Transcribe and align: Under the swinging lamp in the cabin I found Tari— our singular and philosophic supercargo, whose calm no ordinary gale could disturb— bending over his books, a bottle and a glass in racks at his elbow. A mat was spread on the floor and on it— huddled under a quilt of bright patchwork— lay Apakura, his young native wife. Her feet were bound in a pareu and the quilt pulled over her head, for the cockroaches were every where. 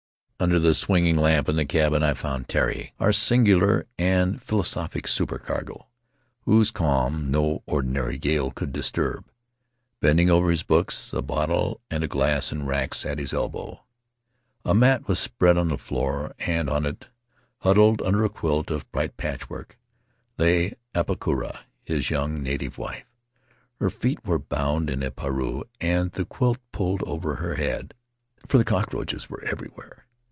Under 0.41 0.57
the 0.57 0.73
swinging 0.73 1.17
lamp 1.17 1.47
in 1.49 1.55
the 1.55 1.65
cabin 1.67 2.01
I 2.01 2.15
found 2.15 2.49
Tari— 2.49 2.93
our 2.99 3.13
singular 3.13 3.85
and 3.99 4.41
philosophic 4.41 5.07
supercargo, 5.07 5.85
whose 6.45 6.71
calm 6.71 7.29
no 7.29 7.61
ordinary 7.67 8.17
gale 8.17 8.49
could 8.49 8.73
disturb— 8.73 9.27
bending 10.01 10.31
over 10.31 10.49
his 10.49 10.63
books, 10.63 11.13
a 11.13 11.21
bottle 11.21 11.79
and 11.91 12.03
a 12.03 12.07
glass 12.07 12.51
in 12.51 12.65
racks 12.65 13.05
at 13.05 13.19
his 13.19 13.33
elbow. 13.33 13.83
A 14.65 14.73
mat 14.73 15.07
was 15.07 15.19
spread 15.19 15.59
on 15.59 15.67
the 15.67 15.77
floor 15.77 16.33
and 16.39 16.71
on 16.71 16.87
it— 16.87 17.05
huddled 17.59 18.01
under 18.01 18.23
a 18.25 18.29
quilt 18.29 18.71
of 18.71 18.91
bright 18.91 19.17
patchwork— 19.17 19.77
lay 20.39 20.73
Apakura, 20.95 21.59
his 21.85 22.09
young 22.09 22.41
native 22.41 22.79
wife. 22.79 23.05
Her 23.79 23.91
feet 23.91 24.25
were 24.25 24.39
bound 24.39 24.89
in 24.89 25.03
a 25.03 25.11
pareu 25.11 25.65
and 25.79 26.11
the 26.11 26.25
quilt 26.25 26.57
pulled 26.71 27.03
over 27.03 27.35
her 27.35 27.57
head, 27.57 27.93
for 28.47 28.57
the 28.57 28.65
cockroaches 28.65 29.29
were 29.29 29.43
every 29.43 29.67
where. 29.75 30.07